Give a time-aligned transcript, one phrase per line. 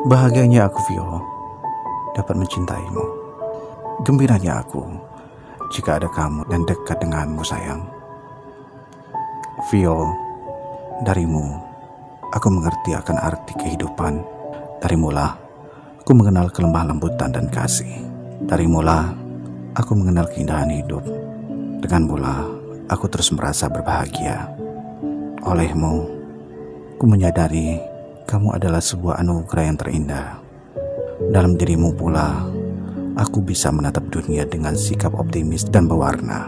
[0.00, 1.20] Bahagianya aku, Vio,
[2.16, 3.04] dapat mencintaimu.
[4.00, 4.80] Gembiranya aku
[5.76, 7.84] jika ada kamu dan dekat denganmu, sayang.
[9.68, 10.08] Vio,
[11.04, 11.52] darimu,
[12.32, 14.24] aku mengerti akan arti kehidupan.
[14.80, 15.36] Darimulah,
[16.00, 18.00] aku mengenal kelemah lembutan dan kasih.
[18.48, 19.12] Darimulah,
[19.76, 21.04] aku mengenal keindahan hidup.
[21.84, 22.48] Dengan mula,
[22.88, 24.48] aku terus merasa berbahagia.
[25.44, 26.08] Olehmu,
[26.96, 27.89] ku menyadari
[28.30, 30.38] kamu adalah sebuah anugerah yang terindah.
[31.34, 32.46] Dalam dirimu pula,
[33.18, 36.46] aku bisa menatap dunia dengan sikap optimis dan berwarna.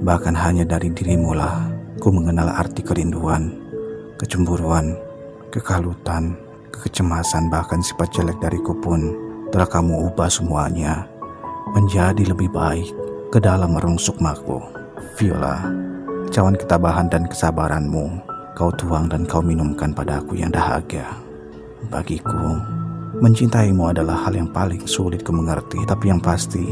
[0.00, 1.68] Bahkan hanya dari dirimu lah,
[2.00, 3.52] ku mengenal arti kerinduan,
[4.16, 4.96] kecemburuan,
[5.52, 6.32] kekalutan,
[6.72, 9.12] kecemasan, bahkan sifat jelek dariku pun
[9.52, 11.04] telah kamu ubah semuanya
[11.76, 12.88] menjadi lebih baik
[13.28, 14.64] ke dalam merung sukmaku.
[15.20, 15.60] Viola,
[16.32, 21.16] cawan ketabahan dan kesabaranmu, kau tuang dan kau minumkan padaku yang dahaga.
[21.88, 22.60] Bagiku,
[23.18, 26.62] mencintaimu adalah hal yang paling sulit ku mengerti, tapi yang pasti,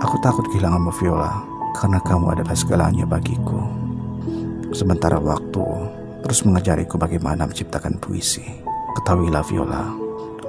[0.00, 1.42] aku takut kehilanganmu Viola,
[1.76, 3.60] karena kamu adalah segalanya bagiku.
[4.70, 5.66] Sementara waktu
[6.26, 8.42] terus mengajariku bagaimana menciptakan puisi.
[8.98, 9.92] Ketahuilah Viola,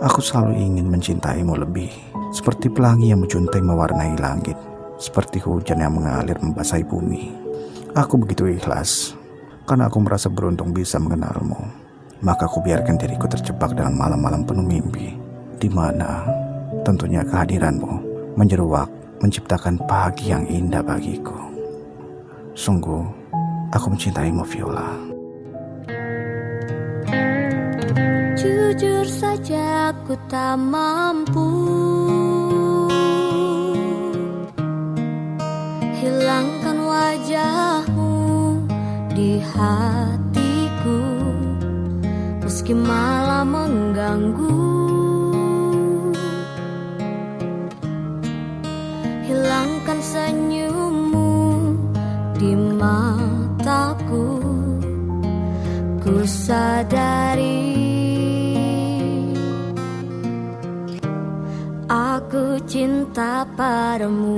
[0.02, 1.92] aku selalu ingin mencintaimu lebih.
[2.32, 4.56] Seperti pelangi yang menjuntai mewarnai langit.
[4.98, 7.30] Seperti hujan yang mengalir membasahi bumi.
[7.94, 9.14] Aku begitu ikhlas,
[9.68, 11.60] karena aku merasa beruntung bisa mengenalmu.
[12.24, 15.14] Maka aku biarkan diriku terjebak dalam malam-malam penuh mimpi.
[15.60, 16.24] Di mana
[16.88, 17.94] tentunya kehadiranmu
[18.40, 18.88] menjeruak
[19.20, 21.36] menciptakan pagi yang indah bagiku.
[22.58, 23.04] Sungguh,
[23.76, 24.90] aku mencintaimu Viola.
[28.38, 31.50] Jujur saja aku tak mampu
[35.98, 37.97] Hilangkan wajahmu
[39.18, 41.02] di hatiku
[42.46, 44.62] Meski malah mengganggu.
[49.26, 51.34] Hilangkan senyummu
[52.38, 54.38] di mataku
[55.98, 57.66] Ku sadari
[61.90, 64.38] Aku cinta padamu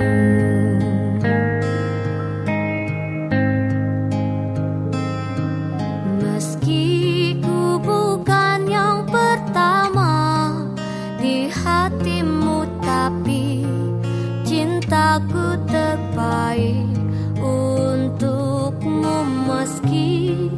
[19.60, 20.48] meski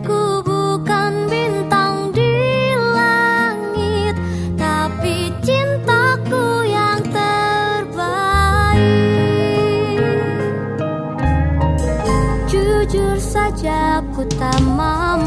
[0.00, 4.16] ku bukan bintang di langit
[4.56, 8.80] tapi cintaku yang terbaik.
[12.48, 15.20] Jujur saja aku tak mau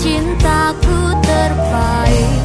[0.00, 2.39] cintaku terbaik